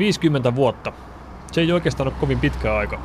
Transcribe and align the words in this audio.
50 0.00 0.54
vuotta. 0.54 0.92
Se 1.52 1.60
ei 1.60 1.72
oikeastaan 1.72 2.08
ole 2.08 2.16
kovin 2.20 2.40
pitkä 2.40 2.76
aika. 2.76 3.00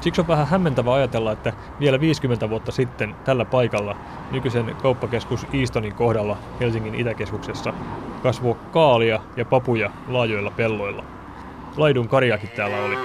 Siksi 0.00 0.20
on 0.20 0.28
vähän 0.28 0.46
hämmentävä 0.46 0.94
ajatella, 0.94 1.32
että 1.32 1.52
vielä 1.80 2.00
50 2.00 2.50
vuotta 2.50 2.72
sitten 2.72 3.14
tällä 3.24 3.44
paikalla, 3.44 3.96
nykyisen 4.30 4.76
kauppakeskus 4.82 5.46
Eastonin 5.52 5.94
kohdalla 5.94 6.36
Helsingin 6.60 6.94
Itäkeskuksessa, 6.94 7.72
kasvoi 8.22 8.56
kaalia 8.72 9.20
ja 9.36 9.44
papuja 9.44 9.90
laajoilla 10.08 10.50
pelloilla. 10.50 11.04
Laidun 11.76 12.08
karjakin 12.08 12.50
täällä 12.50 12.76
oli. 12.76 12.98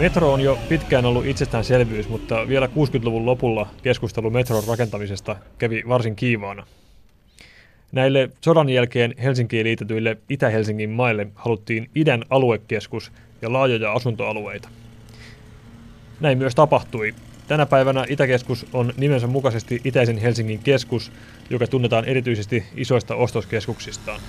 Metro 0.00 0.32
on 0.32 0.40
jo 0.40 0.58
pitkään 0.68 1.04
ollut 1.04 1.26
itsestäänselvyys, 1.26 2.08
mutta 2.08 2.48
vielä 2.48 2.66
60-luvun 2.66 3.26
lopulla 3.26 3.68
keskustelu 3.82 4.30
metron 4.30 4.62
rakentamisesta 4.68 5.36
kävi 5.58 5.82
varsin 5.88 6.16
kiivaana. 6.16 6.66
Näille 7.92 8.30
sodan 8.40 8.68
jälkeen 8.68 9.14
Helsinkiin 9.22 9.64
liitetyille 9.64 10.16
Itä-Helsingin 10.28 10.90
maille 10.90 11.26
haluttiin 11.34 11.90
idän 11.94 12.24
aluekeskus 12.30 13.12
ja 13.42 13.52
laajoja 13.52 13.92
asuntoalueita. 13.92 14.68
Näin 16.20 16.38
myös 16.38 16.54
tapahtui. 16.54 17.14
Tänä 17.48 17.66
päivänä 17.66 18.04
Itäkeskus 18.08 18.66
on 18.72 18.92
nimensä 18.96 19.26
mukaisesti 19.26 19.80
Itäisen 19.84 20.18
Helsingin 20.18 20.58
keskus, 20.58 21.12
joka 21.50 21.66
tunnetaan 21.66 22.04
erityisesti 22.04 22.64
isoista 22.76 23.14
ostoskeskuksistaan. 23.14 24.20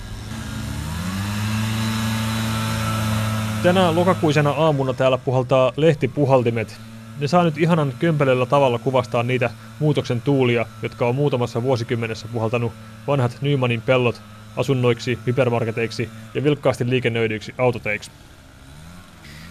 Tänä 3.64 3.96
lokakuisena 3.96 4.50
aamuna 4.50 4.94
täällä 4.94 5.18
puhaltaa 5.18 5.74
lehtipuhaltimet. 5.78 6.78
Ne 7.20 7.28
saa 7.28 7.44
nyt 7.44 7.58
ihanan 7.58 7.94
kömpelellä 8.00 8.46
tavalla 8.46 8.80
kuvastaa 8.80 9.24
niitä 9.24 9.50
muutoksen 9.80 10.22
tuulia, 10.22 10.66
jotka 10.82 11.08
on 11.08 11.16
muutamassa 11.16 11.64
vuosikymmenessä 11.64 12.28
puhaltanut 12.34 12.72
vanhat 13.08 13.38
Nymanin 13.42 13.82
pellot 13.82 14.22
asunnoiksi, 14.58 15.20
hypermarketeiksi 15.28 16.10
ja 16.34 16.44
vilkkaasti 16.44 16.90
liikennöidyiksi 16.90 17.54
autoteiksi. 17.58 18.12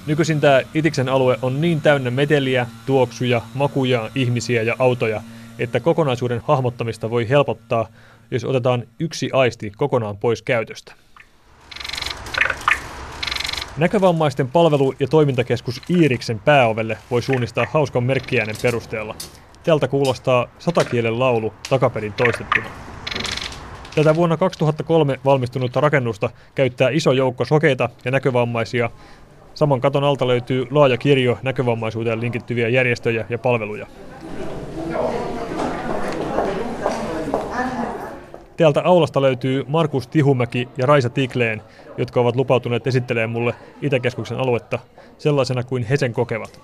Nykyisin 0.06 0.40
tämä 0.40 0.60
Itiksen 0.74 1.08
alue 1.08 1.38
on 1.42 1.60
niin 1.60 1.80
täynnä 1.80 2.10
meteliä, 2.10 2.66
tuoksuja, 2.86 3.40
makuja, 3.54 4.10
ihmisiä 4.14 4.62
ja 4.62 4.76
autoja, 4.78 5.22
että 5.58 5.80
kokonaisuuden 5.80 6.42
hahmottamista 6.44 7.10
voi 7.10 7.28
helpottaa, 7.28 7.88
jos 8.30 8.44
otetaan 8.44 8.82
yksi 9.00 9.30
aisti 9.32 9.72
kokonaan 9.76 10.16
pois 10.16 10.42
käytöstä. 10.42 10.94
Näkövammaisten 13.80 14.50
palvelu- 14.50 14.94
ja 15.00 15.08
toimintakeskus 15.08 15.82
Iiriksen 15.90 16.38
pääovelle 16.38 16.98
voi 17.10 17.22
suunnistaa 17.22 17.66
hauskan 17.70 18.04
merkkiäänen 18.04 18.54
perusteella. 18.62 19.14
Tältä 19.64 19.88
kuulostaa 19.88 20.46
satakielen 20.58 21.18
laulu 21.18 21.52
takaperin 21.70 22.12
toistettuna. 22.12 22.66
Tätä 23.94 24.14
vuonna 24.14 24.36
2003 24.36 25.20
valmistunutta 25.24 25.80
rakennusta 25.80 26.30
käyttää 26.54 26.88
iso 26.90 27.12
joukko 27.12 27.44
sokeita 27.44 27.88
ja 28.04 28.10
näkövammaisia. 28.10 28.90
Saman 29.54 29.80
katon 29.80 30.04
alta 30.04 30.26
löytyy 30.26 30.66
laaja 30.70 30.96
kirjo 30.96 31.38
näkövammaisuuteen 31.42 32.20
linkittyviä 32.20 32.68
järjestöjä 32.68 33.26
ja 33.28 33.38
palveluja. 33.38 33.86
Täältä 38.60 38.82
aulasta 38.84 39.22
löytyy 39.22 39.64
Markus 39.68 40.06
Tihumäki 40.06 40.68
ja 40.76 40.86
Raisa 40.86 41.08
Tikleen, 41.08 41.62
jotka 41.98 42.20
ovat 42.20 42.36
lupautuneet 42.36 42.86
esittelemään 42.86 43.30
mulle 43.30 43.54
Itäkeskuksen 43.82 44.38
aluetta 44.38 44.78
sellaisena 45.18 45.62
kuin 45.62 45.82
he 45.82 45.96
sen 45.96 46.12
kokevat. 46.12 46.60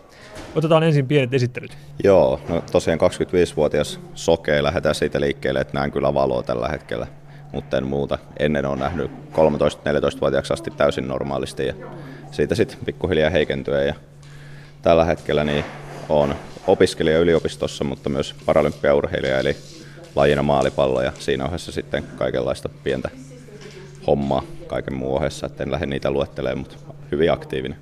Otetaan 0.54 0.82
ensin 0.82 1.06
pienet 1.06 1.34
esittelyt. 1.34 1.78
Joo, 2.04 2.40
no 2.48 2.62
tosiaan 2.72 3.00
25-vuotias 3.00 4.00
sokea, 4.14 4.62
lähdetään 4.62 4.94
siitä 4.94 5.20
liikkeelle, 5.20 5.60
että 5.60 5.78
näen 5.78 5.92
kyllä 5.92 6.14
valoa 6.14 6.42
tällä 6.42 6.68
hetkellä, 6.68 7.06
mutta 7.52 7.78
en 7.78 7.86
muuta. 7.86 8.18
Ennen 8.38 8.66
on 8.66 8.78
nähnyt 8.78 9.10
13-14-vuotiaaksi 9.32 10.52
asti 10.52 10.70
täysin 10.70 11.08
normaalisti 11.08 11.66
ja 11.66 11.74
siitä 12.30 12.54
sitten 12.54 12.78
pikkuhiljaa 12.84 13.30
heikentyä 13.30 13.82
ja 13.82 13.94
tällä 14.82 15.04
hetkellä 15.04 15.44
niin 15.44 15.64
on 16.08 16.34
opiskelija 16.66 17.18
yliopistossa, 17.18 17.84
mutta 17.84 18.08
myös 18.08 18.34
paralympiaurheilija, 18.46 19.38
eli 19.38 19.56
lajina 20.16 20.42
maalipallo 20.42 21.02
ja 21.02 21.12
siinä 21.18 21.44
ohessa 21.44 21.72
sitten 21.72 22.04
kaikenlaista 22.16 22.68
pientä 22.68 23.10
hommaa 24.06 24.42
kaiken 24.66 24.94
muun 24.94 25.16
ohessa, 25.16 25.46
että 25.46 25.62
en 25.62 25.70
lähde 25.70 25.86
niitä 25.86 26.10
luettelemaan, 26.10 26.58
mutta 26.58 26.76
hyvin 27.12 27.32
aktiivinen. 27.32 27.78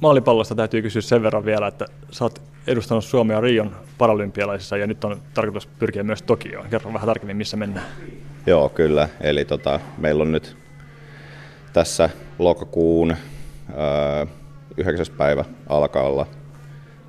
Maalipallosta 0.00 0.54
täytyy 0.54 0.82
kysyä 0.82 1.02
sen 1.02 1.22
verran 1.22 1.44
vielä, 1.44 1.66
että 1.66 1.86
sä 2.10 2.24
oot 2.24 2.42
edustanut 2.66 3.04
Suomea 3.04 3.40
Rion 3.40 3.76
paralympialaisissa 3.98 4.76
ja 4.76 4.86
nyt 4.86 5.04
on 5.04 5.20
tarkoitus 5.34 5.66
pyrkiä 5.66 6.02
myös 6.02 6.22
Tokioon. 6.22 6.68
Kerro 6.68 6.92
vähän 6.92 7.06
tarkemmin, 7.06 7.36
missä 7.36 7.56
mennään. 7.56 7.86
Joo, 8.46 8.68
kyllä. 8.68 9.08
Eli 9.20 9.44
tota, 9.44 9.80
meillä 9.98 10.22
on 10.22 10.32
nyt 10.32 10.56
tässä 11.72 12.10
lokakuun 12.38 13.16
öö, 13.70 14.26
9. 14.76 15.06
päivä 15.16 15.44
alkaa 15.68 16.02
olla 16.02 16.26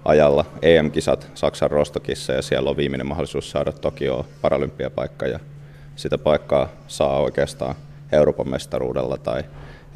ajalla 0.09 0.45
EM-kisat 0.61 1.27
Saksan 1.33 1.71
Rostokissa 1.71 2.33
ja 2.33 2.41
siellä 2.41 2.69
on 2.69 2.77
viimeinen 2.77 3.07
mahdollisuus 3.07 3.51
saada 3.51 3.71
Tokio 3.71 4.25
paralympiapaikka 4.41 5.27
ja 5.27 5.39
sitä 5.95 6.17
paikkaa 6.17 6.69
saa 6.87 7.19
oikeastaan 7.19 7.75
Euroopan 8.11 8.49
mestaruudella 8.49 9.17
tai 9.17 9.43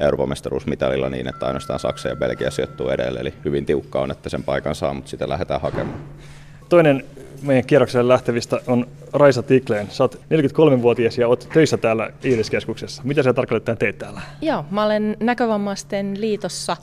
Euroopan 0.00 0.28
mestaruusmitalilla 0.28 1.08
niin, 1.08 1.28
että 1.28 1.46
ainoastaan 1.46 1.80
Saksa 1.80 2.08
ja 2.08 2.16
Belgia 2.16 2.50
sijoittuu 2.50 2.88
edelleen. 2.88 3.26
Eli 3.26 3.34
hyvin 3.44 3.66
tiukka 3.66 4.00
on, 4.00 4.10
että 4.10 4.28
sen 4.28 4.42
paikan 4.42 4.74
saa, 4.74 4.94
mutta 4.94 5.10
sitä 5.10 5.28
lähdetään 5.28 5.60
hakemaan. 5.60 5.98
Toinen 6.68 7.04
meidän 7.42 7.64
kierrokselle 7.66 8.08
lähtevistä 8.08 8.60
on 8.66 8.86
Raisa 9.12 9.42
Tikleen. 9.42 9.90
Sä 9.90 10.04
oot 10.04 10.14
43-vuotias 10.14 11.18
ja 11.18 11.28
oot 11.28 11.48
töissä 11.54 11.76
täällä 11.76 12.10
Iiriskeskuksessa. 12.24 13.02
Mitä 13.04 13.22
sä 13.22 13.32
tarkalleen 13.32 13.78
teet 13.78 13.98
täällä? 13.98 14.20
Joo, 14.40 14.64
mä 14.70 14.84
olen 14.84 15.16
Näkövammaisten 15.20 16.20
liitossa 16.20 16.76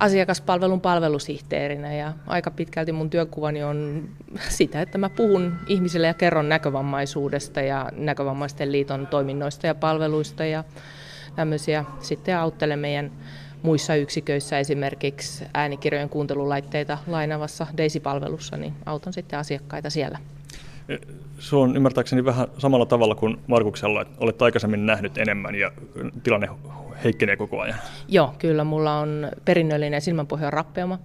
asiakaspalvelun 0.00 0.80
palvelusihteerinä 0.80 1.94
ja 1.94 2.12
aika 2.26 2.50
pitkälti 2.50 2.92
mun 2.92 3.10
työkuvani 3.10 3.64
on 3.64 4.08
sitä, 4.48 4.82
että 4.82 4.98
mä 4.98 5.10
puhun 5.10 5.56
ihmisille 5.66 6.06
ja 6.06 6.14
kerron 6.14 6.48
näkövammaisuudesta 6.48 7.60
ja 7.60 7.90
näkövammaisten 7.96 8.72
liiton 8.72 9.06
toiminnoista 9.06 9.66
ja 9.66 9.74
palveluista 9.74 10.44
ja 10.44 10.64
tämmöisiä. 11.36 11.84
Sitten 12.00 12.38
auttelen 12.38 12.78
meidän 12.78 13.10
muissa 13.62 13.94
yksiköissä 13.94 14.58
esimerkiksi 14.58 15.44
äänikirjojen 15.54 16.08
kuuntelulaitteita 16.08 16.98
lainavassa 17.06 17.66
Daisy-palvelussa, 17.76 18.56
niin 18.56 18.74
autan 18.86 19.12
sitten 19.12 19.38
asiakkaita 19.38 19.90
siellä. 19.90 20.18
Se 21.38 21.56
on 21.56 21.76
ymmärtääkseni 21.76 22.24
vähän 22.24 22.46
samalla 22.58 22.86
tavalla 22.86 23.14
kuin 23.14 23.38
Markuksella, 23.46 24.02
että 24.02 24.14
olet 24.20 24.42
aikaisemmin 24.42 24.86
nähnyt 24.86 25.18
enemmän 25.18 25.54
ja 25.54 25.72
tilanne 26.22 26.48
heikkenee 27.04 27.36
koko 27.36 27.60
ajan. 27.60 27.78
Joo, 28.08 28.34
kyllä. 28.38 28.64
Mulla 28.64 28.98
on 28.98 29.30
perinnöllinen 29.44 30.00
silmänpohjan 30.00 30.52
rappeuma 30.52 30.98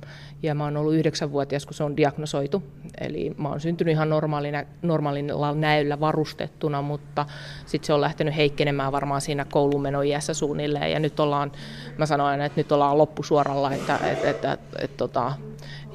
ja 0.44 0.56
mä 0.56 0.64
oon 0.64 0.78
ollut 0.78 0.94
yhdeksänvuotias, 0.94 1.66
kun 1.66 1.74
se 1.74 1.84
on 1.84 1.98
diagnosoitu. 1.98 2.64
Eli 3.02 3.36
mä 3.38 3.50
oon 3.50 3.60
syntynyt 3.60 3.92
ihan 3.92 4.10
normaalina, 4.10 4.64
normaalilla 4.82 5.54
näyllä 5.54 6.00
varustettuna, 6.00 6.82
mutta 6.82 7.26
sitten 7.66 7.88
se 7.88 7.94
on 7.94 8.02
lähtenyt 8.02 8.36
heikkenemään 8.36 8.92
varmaan 8.92 9.22
siinä 9.22 9.46
koulumenon 9.46 10.06
iässä 10.06 10.34
suunnilleen. 10.34 10.92
Ja 10.92 11.00
nyt 11.00 11.20
ollaan, 11.20 11.52
mä 11.98 12.06
sanoin 12.06 12.30
aina, 12.30 12.46
että 12.46 12.60
nyt 12.60 12.72
ollaan 12.72 12.98
loppusuoralla, 12.98 13.72
että 13.74 14.00
et, 14.04 14.26
et, 14.26 14.26
et, 14.26 14.46
et, 14.46 14.60
et, 14.84 14.98
tota, 14.98 15.34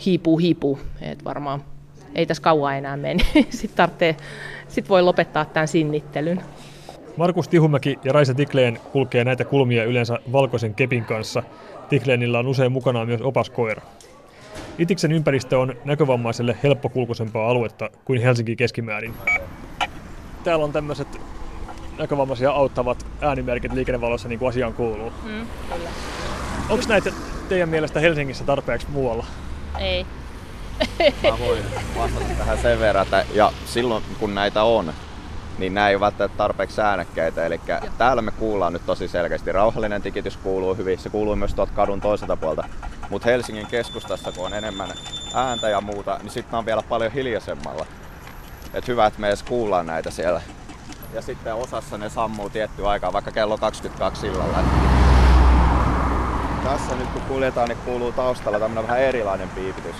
hiipuu, 0.06 0.38
hiipuu. 0.38 0.78
Et 1.00 1.24
varmaan 1.24 1.64
ei 2.16 2.26
tässä 2.26 2.42
kauan 2.42 2.76
enää 2.76 2.96
mene. 2.96 3.24
sitten 3.50 4.16
sit 4.68 4.88
voi 4.88 5.02
lopettaa 5.02 5.44
tämän 5.44 5.68
sinnittelyn. 5.68 6.40
Markus 7.16 7.48
Tihumäki 7.48 7.98
ja 8.04 8.12
Raisa 8.12 8.34
Tikleen 8.34 8.78
kulkee 8.92 9.24
näitä 9.24 9.44
kulmia 9.44 9.84
yleensä 9.84 10.18
valkoisen 10.32 10.74
kepin 10.74 11.04
kanssa. 11.04 11.42
Tikleenillä 11.88 12.38
on 12.38 12.46
usein 12.46 12.72
mukana 12.72 13.04
myös 13.04 13.20
opaskoira. 13.20 13.82
Itiksen 14.78 15.12
ympäristö 15.12 15.58
on 15.58 15.74
näkövammaiselle 15.84 16.56
helppokulkuisempaa 16.62 17.50
aluetta 17.50 17.90
kuin 18.04 18.22
Helsinki 18.22 18.56
keskimäärin. 18.56 19.14
Täällä 20.44 20.64
on 20.64 20.72
tämmöiset 20.72 21.08
näkövammaisia 21.98 22.50
auttavat 22.50 23.06
äänimerkit 23.20 23.72
liikennevalossa 23.72 24.28
niin 24.28 24.38
kuin 24.38 24.48
asiaan 24.48 24.74
kuuluu. 24.74 25.12
Mm, 25.24 25.46
Onko 26.68 26.84
näitä 26.88 27.12
teidän 27.48 27.68
mielestä 27.68 28.00
Helsingissä 28.00 28.44
tarpeeksi 28.44 28.86
muualla? 28.90 29.26
Ei. 29.78 30.06
Mä 31.22 31.38
voin 31.38 31.64
vastata 31.96 32.24
tähän 32.38 32.58
sen 32.58 32.80
verran, 32.80 33.02
että 33.02 33.24
ja 33.34 33.52
silloin 33.66 34.04
kun 34.20 34.34
näitä 34.34 34.62
on, 34.62 34.92
niin 35.58 35.74
nämä 35.74 35.88
ei 35.88 35.94
ole 35.94 36.00
välttämättä 36.00 36.36
tarpeeksi 36.36 36.80
äänekkäitä. 36.80 37.46
Eli 37.46 37.60
täällä 37.98 38.22
me 38.22 38.30
kuullaan 38.30 38.72
nyt 38.72 38.86
tosi 38.86 39.08
selkeästi. 39.08 39.52
Rauhallinen 39.52 40.02
tikitys 40.02 40.36
kuuluu 40.36 40.74
hyvin, 40.74 40.98
se 40.98 41.10
kuuluu 41.10 41.36
myös 41.36 41.54
tuolta 41.54 41.72
kadun 41.72 42.00
toiselta 42.00 42.36
puolta. 42.36 42.64
Mutta 43.10 43.28
Helsingin 43.28 43.66
keskustassa, 43.66 44.32
kun 44.32 44.46
on 44.46 44.54
enemmän 44.54 44.88
ääntä 45.34 45.68
ja 45.68 45.80
muuta, 45.80 46.18
niin 46.22 46.30
sitten 46.30 46.58
on 46.58 46.66
vielä 46.66 46.82
paljon 46.82 47.12
hiljaisemmalla. 47.12 47.86
Et 48.74 48.88
hyvä, 48.88 49.06
että 49.06 49.20
me 49.20 49.28
edes 49.28 49.42
kuullaan 49.42 49.86
näitä 49.86 50.10
siellä. 50.10 50.40
Ja 51.14 51.22
sitten 51.22 51.54
osassa 51.54 51.98
ne 51.98 52.08
sammuu 52.08 52.50
tietty 52.50 52.86
aikaa, 52.86 53.12
vaikka 53.12 53.30
kello 53.30 53.58
22 53.58 54.26
illalla. 54.26 54.58
Tässä 56.64 56.96
nyt 56.96 57.08
kun 57.08 57.22
kuljetaan, 57.22 57.68
niin 57.68 57.78
kuuluu 57.84 58.12
taustalla 58.12 58.58
tämmönen 58.58 58.84
vähän 58.84 59.00
erilainen 59.00 59.48
piipitys. 59.48 59.96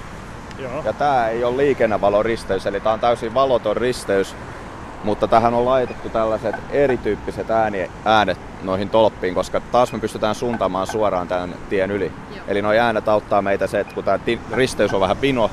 Joo. 0.59 0.83
Ja 0.85 0.93
tää 0.93 1.29
ei 1.29 1.45
ole 1.45 1.57
liikennevaloristeys, 1.57 2.67
eli 2.67 2.81
tää 2.81 2.93
on 2.93 3.01
täysin 3.01 3.35
valoton 3.35 3.77
risteys, 3.77 4.37
Mutta 5.05 5.29
tähän 5.29 5.55
on 5.55 5.65
laitettu 5.65 6.09
tällaiset 6.09 6.55
erityyppiset 6.71 7.51
ääni, 7.51 7.91
äänet 8.05 8.39
noihin 8.63 8.91
tolppiin, 8.91 9.35
koska 9.35 9.61
taas 9.61 9.93
me 9.93 9.99
pystytään 9.99 10.35
suuntaamaan 10.35 10.87
suoraan 10.87 11.29
tämän 11.29 11.55
tien 11.69 11.91
yli. 11.91 12.13
Joo. 12.31 12.45
Eli 12.49 12.63
nuo 12.63 12.73
äänet 12.73 13.09
auttaa 13.09 13.43
meitä 13.43 13.67
se, 13.67 13.81
että 13.81 13.95
kun 13.95 14.05
tämä 14.05 14.19
risteys 14.53 14.95
on 14.95 15.01
vähän 15.01 15.17
pino, 15.17 15.51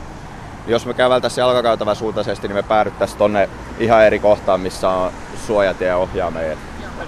jos 0.67 0.85
me 0.85 0.93
käveltäisiin 0.93 1.41
jalkakäytävän 1.41 1.95
suuntaisesti, 1.95 2.47
niin 2.47 2.55
me 2.55 2.63
päädyttäisiin 2.63 3.17
tonne 3.17 3.49
ihan 3.79 4.03
eri 4.03 4.19
kohtaan, 4.19 4.59
missä 4.59 4.89
on 4.89 5.11
suojatie 5.47 5.87
ja 5.87 5.97
ohjaa 5.97 6.31
meidät. 6.31 6.59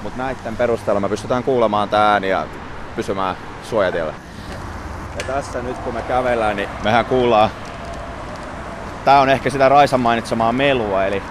Mutta 0.03 0.23
näiden 0.23 0.57
perusteella 0.57 0.99
me 0.99 1.09
pystytään 1.09 1.43
kuulemaan 1.43 1.89
tämä 1.89 2.11
ääni 2.11 2.29
ja 2.29 2.45
pysymään 2.95 3.35
suojatiellä. 3.63 4.13
Ja 5.19 5.33
tässä 5.33 5.61
nyt 5.61 5.77
kun 5.77 5.93
me 5.93 6.01
kävellään, 6.01 6.55
niin 6.55 6.69
mehän 6.83 7.05
kuullaan, 7.05 7.49
tää 9.05 9.19
on 9.19 9.29
ehkä 9.29 9.49
sitä 9.49 9.69
Raisan 9.69 9.99
mainitsemaa 9.99 10.51
melua, 10.51 11.05
eli 11.05 11.23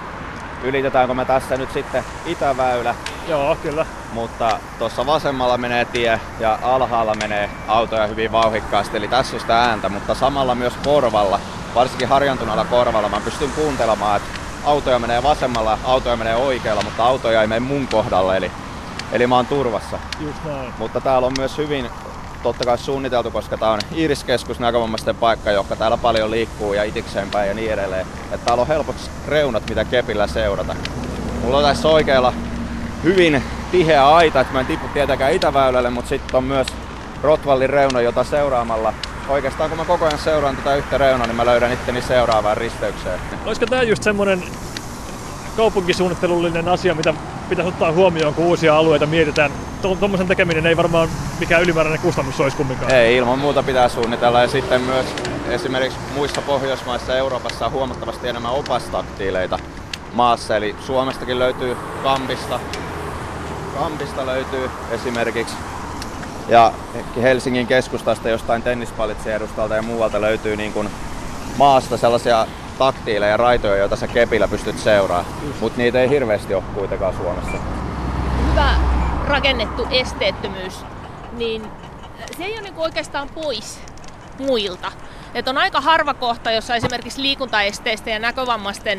ylitetäänkö 0.63 1.15
me 1.15 1.25
tässä 1.25 1.57
nyt 1.57 1.73
sitten 1.73 2.05
Itäväylä. 2.27 2.95
Joo, 3.29 3.57
kyllä. 3.63 3.87
Mutta 4.13 4.59
tuossa 4.79 5.07
vasemmalla 5.07 5.59
menee 5.59 5.85
tie 5.85 6.21
ja 6.41 6.59
alhaalla 6.63 7.15
menee 7.15 7.51
autoja 7.69 8.07
hyvin 8.07 8.33
vauhikkaasti, 8.33 8.97
eli 8.97 9.09
tässä 9.09 9.37
on 9.37 9.41
sitä 9.41 9.61
ääntä, 9.61 9.89
mutta 9.89 10.15
samalla 10.15 10.55
myös 10.55 10.73
korvalla, 10.85 11.41
varsinkin 11.75 12.09
harjantuneella 12.09 12.65
korvalla, 12.65 13.09
mä 13.09 13.21
pystyn 13.21 13.51
kuuntelemaan, 13.51 14.17
että 14.17 14.41
autoja 14.65 14.99
menee 14.99 15.23
vasemmalla, 15.23 15.79
autoja 15.85 16.17
menee 16.17 16.37
oikealla, 16.37 16.83
mutta 16.83 17.05
autoja 17.05 17.41
ei 17.41 17.47
mene 17.47 17.61
mun 17.61 17.89
kohdalle, 17.93 18.37
eli, 18.37 18.51
eli 19.13 19.27
mä 19.27 19.37
oon 19.37 19.47
turvassa. 19.47 19.99
Just 20.21 20.45
näin. 20.45 20.75
Mutta 20.79 21.01
täällä 21.01 21.27
on 21.27 21.33
myös 21.39 21.59
hyvin 21.59 21.91
totta 22.45 22.65
kai 22.65 22.79
suunniteltu, 22.79 23.31
koska 23.31 23.57
tää 23.57 23.71
on 23.71 23.81
Iiriskeskus 23.97 24.61
näkövammaisten 24.61 25.17
paikka, 25.17 25.51
joka 25.51 25.77
täällä 25.77 25.97
paljon 25.97 26.31
liikkuu 26.31 26.73
ja 26.75 26.85
itikseen 26.85 27.31
päin 27.31 27.49
ja 27.49 27.55
niin 27.55 27.73
edelleen. 27.73 28.07
Että 28.33 28.47
täällä 28.47 28.61
on 28.61 28.69
helpot 28.69 28.97
reunat, 29.29 29.69
mitä 29.69 29.85
kepillä 29.85 30.27
seurata. 30.27 30.77
Mulla 31.43 31.59
on 31.59 31.65
tässä 31.65 31.89
oikealla 31.89 32.33
hyvin 33.05 33.43
tiheä 33.71 34.09
aita, 34.09 34.41
että 34.41 34.53
mä 34.53 34.61
en 34.61 34.67
tipu 34.67 34.89
tietenkään 34.89 35.33
Itäväylälle, 35.33 35.91
mutta 35.91 36.09
sitten 36.09 36.37
on 36.37 36.45
myös 36.45 36.67
Rotvallin 37.23 37.71
reuna, 37.71 38.01
jota 38.01 38.25
seuraamalla 38.25 38.95
oikeastaan 39.29 39.71
kun 39.71 39.79
mä 39.79 39.85
koko 39.85 40.05
ajan 40.05 40.19
seuraan 40.19 40.57
tätä 40.57 40.75
yhtä 40.75 40.99
reunaa, 40.99 41.27
niin 41.27 41.37
mä 41.37 41.47
löydän 41.47 41.73
itteni 41.73 42.03
seuraavaan 42.03 42.57
risteykseen. 42.57 43.21
Olisiko 43.47 43.67
tämä 43.67 43.83
just 43.83 44.03
semmonen 44.03 44.43
kaupunkisuunnittelullinen 45.57 46.69
asia, 46.69 46.95
mitä 46.95 47.15
pitäisi 47.49 47.69
ottaa 47.69 47.93
huomioon, 47.93 48.35
kun 48.35 48.45
uusia 48.45 48.77
alueita 48.77 49.07
mietitään? 49.07 49.51
Tuommoisen 49.83 50.29
tekeminen 50.29 50.67
ei 50.67 50.77
varmaan 50.77 51.09
mikään 51.41 51.63
ylimääräinen 51.63 52.01
kustannus 52.01 52.41
olisi 52.41 52.57
kumminkaan. 52.57 52.93
Ei, 52.93 53.17
ilman 53.17 53.39
muuta 53.39 53.63
pitää 53.63 53.89
suunnitella 53.89 54.41
ja 54.41 54.49
sitten 54.49 54.81
myös 54.81 55.07
esimerkiksi 55.49 55.99
muissa 56.15 56.43
Pohjoismaissa 56.43 57.13
ja 57.13 57.19
Euroopassa 57.19 57.67
on 57.67 57.73
huomattavasti 57.73 58.29
enemmän 58.29 58.53
opastaktiileita 58.53 59.59
maassa, 60.13 60.57
eli 60.57 60.77
Suomestakin 60.87 61.39
löytyy 61.39 61.77
Kampista, 62.03 62.61
Kampista 63.79 64.27
löytyy 64.27 64.71
esimerkiksi 64.91 65.55
ja 66.49 66.73
Helsingin 67.23 67.67
keskustasta 67.67 68.29
jostain 68.29 68.63
tennispallitsien 68.63 69.37
edustalta 69.37 69.75
ja 69.75 69.83
muualta 69.83 70.21
löytyy 70.21 70.57
niin 70.57 70.73
kuin 70.73 70.89
maasta 71.59 71.97
sellaisia 71.97 72.47
taktiileja 72.79 73.31
ja 73.31 73.37
raitoja, 73.37 73.77
joita 73.77 73.97
sä 73.97 74.07
kepillä 74.09 74.49
pystyt 74.49 74.79
seuraamaan. 74.79 75.35
Mutta 75.61 75.79
niitä 75.79 76.01
ei 76.01 76.09
hirveästi 76.09 76.55
ole 76.55 76.65
kuitenkaan 76.75 77.15
Suomessa. 77.15 77.59
Hyvä 78.51 78.75
rakennettu 79.27 79.87
esteettömyys, 79.91 80.85
niin 81.33 81.67
se 82.37 82.45
ei 82.45 82.53
ole 82.53 82.61
niin 82.61 82.75
oikeastaan 82.77 83.29
pois 83.29 83.81
muilta. 84.39 84.93
Et 85.35 85.49
on 85.49 85.59
aika 85.59 85.81
harva 85.81 86.15
kohta, 86.15 86.51
jossa 86.51 86.77
esimerkiksi 86.77 87.23
liikuntaesteistä 87.23 88.11
ja 88.11 88.19
näkövammaisten 88.19 88.99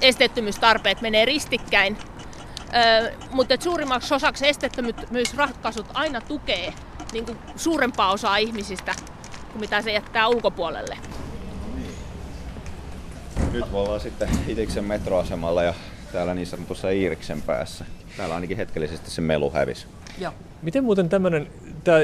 esteettömyystarpeet 0.00 1.00
menee 1.00 1.24
ristikkäin. 1.24 1.98
Ö, 3.04 3.12
mutta 3.30 3.54
suurimmaksi 3.60 4.14
osaksi 4.14 4.48
esteettömyysratkaisut 4.48 5.86
aina 5.94 6.20
tukee 6.20 6.72
niin 7.12 7.24
kuin 7.24 7.38
suurempaa 7.56 8.12
osaa 8.12 8.36
ihmisistä 8.36 8.94
kuin 9.52 9.60
mitä 9.60 9.82
se 9.82 9.92
jättää 9.92 10.28
ulkopuolelle. 10.28 10.98
Nyt 13.52 13.72
me 13.72 13.78
ollaan 13.78 14.00
sitten 14.00 14.28
Itiksen 14.48 14.84
metroasemalla 14.84 15.62
ja 15.62 15.74
täällä 16.12 16.34
niin 16.34 16.46
sanotussa 16.46 16.90
Iiriksen 16.90 17.42
päässä. 17.42 17.84
Täällä 18.16 18.34
ainakin 18.34 18.56
hetkellisesti 18.56 19.10
se 19.10 19.20
melu 19.20 19.50
hävisi. 19.50 19.86
Joo. 20.18 20.32
Miten 20.62 20.84
muuten 20.84 21.08
tämmöinen, 21.08 21.48
tämä 21.84 21.98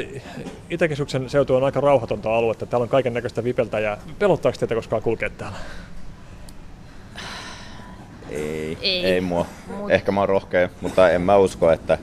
Itäkeskuksen 0.71 1.31
seutu 1.31 1.55
on 1.55 1.65
aika 1.65 1.81
rauhatonta 1.81 2.37
aluetta, 2.37 2.67
täällä 2.67 2.83
on 2.83 2.89
kaiken 2.89 3.15
näköistä 3.15 3.45
vipeltä 3.45 3.99
pelottaako 4.19 4.59
teitä 4.59 4.75
koskaan 4.75 5.03
kulkea 5.03 5.31
täällä? 5.31 5.59
Ei, 8.31 8.79
ei, 8.81 9.07
ei 9.07 9.21
mua. 9.21 9.47
Mut. 9.67 9.91
Ehkä 9.91 10.13
mä 10.13 10.21
oon 10.21 10.29
rohkea, 10.29 10.69
mutta 10.81 11.11
en 11.11 11.23
mä 11.23 11.37
usko, 11.37 11.73
että, 11.73 11.99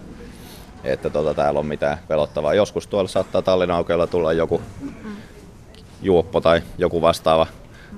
että 0.83 1.09
tota, 1.09 1.33
täällä 1.33 1.59
on 1.59 1.65
mitään 1.65 1.97
pelottavaa. 2.07 2.53
Joskus 2.53 2.87
tuolla 2.87 3.07
saattaa 3.07 3.41
Tallinnan 3.41 3.85
tulla 4.09 4.33
joku 4.33 4.61
mm. 4.81 5.15
juoppo 6.01 6.41
tai 6.41 6.61
joku 6.77 7.01
vastaava 7.01 7.47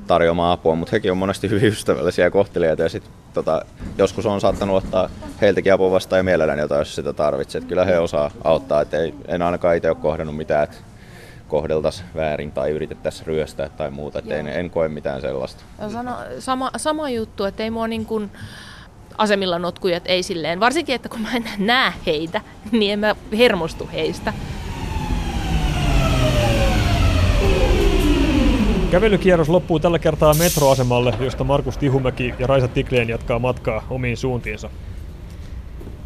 tarjoamaan 0.08 0.52
apua, 0.52 0.76
mutta 0.76 0.92
hekin 0.92 1.12
on 1.12 1.18
monesti 1.18 1.50
hyvin 1.50 1.68
ystävällisiä 1.68 2.26
ja 2.26 2.32
kohteliaita 2.32 2.84
ja 2.84 2.90
sit, 2.90 3.04
tota, 3.34 3.66
joskus 3.98 4.26
on 4.26 4.42
saattanut 4.42 4.84
ottaa 4.84 5.10
heiltäkin 5.42 5.74
apua 5.74 5.92
vastaan 5.92 6.20
ja 6.20 6.24
mielelläni 6.24 6.62
jotain, 6.62 6.80
jos 6.80 6.96
sitä 6.96 7.14
tarvitsee. 7.14 7.62
Et 7.62 7.68
kyllä 7.68 7.86
he 7.86 8.00
osaa 8.00 8.32
auttaa, 8.44 8.82
et 8.82 8.94
ei, 8.94 9.14
en 9.28 9.42
ainakaan 9.42 9.76
itse 9.76 9.90
ole 9.90 9.98
kohdannut 10.02 10.38
mitään, 10.38 10.64
että 10.64 10.78
kohdeltaisiin 11.48 12.08
väärin 12.16 12.52
tai 12.52 12.72
yritettäisiin 12.72 13.28
ryöstää 13.28 13.70
tai 13.70 13.92
muuta, 13.92 14.20
että 14.20 14.36
en, 14.36 14.48
en 14.48 14.70
koe 14.70 14.88
mitään 14.88 15.22
sellaista. 15.22 15.64
Sano, 15.92 16.16
sama, 16.40 16.72
sama 16.78 17.10
juttu, 17.10 17.44
että 17.44 17.64
ei 17.64 17.72
mua 17.72 17.88
niin 17.88 18.06
kuin 18.06 18.32
asemilla 19.18 19.60
notkujat 19.60 20.04
ei 20.06 20.24
silleen, 20.24 20.60
varsinkin 20.60 20.96
että 20.96 21.10
kun 21.10 21.22
mä 21.22 21.36
en 21.36 21.46
näe 21.58 21.94
heitä, 22.06 22.42
niin 22.72 22.94
en 22.94 23.00
mä 23.00 23.16
hermostu 23.38 23.90
heistä. 23.94 24.34
Kävelykierros 28.94 29.50
loppuu 29.50 29.80
tällä 29.80 30.00
kertaa 30.00 30.34
metroasemalle, 30.34 31.14
josta 31.20 31.44
Markus 31.44 31.78
Tihumäki 31.78 32.34
ja 32.40 32.48
Raisa 32.48 32.68
Tikleen 32.68 33.10
jatkaa 33.10 33.40
matkaa 33.40 33.88
omiin 33.90 34.18
suuntiinsa. 34.18 34.70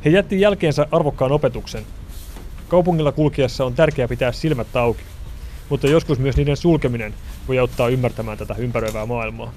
He 0.05 0.09
jätti 0.09 0.41
jälkeensä 0.41 0.87
arvokkaan 0.91 1.31
opetuksen. 1.31 1.83
Kaupungilla 2.67 3.11
kulkiessa 3.11 3.65
on 3.65 3.73
tärkeää 3.73 4.07
pitää 4.07 4.31
silmät 4.31 4.75
auki, 4.75 5.03
mutta 5.69 5.87
joskus 5.87 6.19
myös 6.19 6.37
niiden 6.37 6.57
sulkeminen 6.57 7.13
voi 7.47 7.59
auttaa 7.59 7.89
ymmärtämään 7.89 8.37
tätä 8.37 8.55
ympäröivää 8.57 9.05
maailmaa. 9.05 9.53